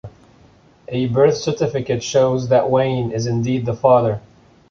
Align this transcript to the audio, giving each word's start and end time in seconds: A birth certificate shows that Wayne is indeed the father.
A 0.87 1.05
birth 1.09 1.37
certificate 1.37 2.01
shows 2.01 2.47
that 2.49 2.71
Wayne 2.71 3.11
is 3.11 3.27
indeed 3.27 3.67
the 3.67 3.75
father. 3.75 4.19